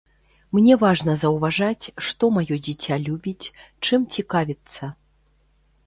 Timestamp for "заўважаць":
1.23-1.85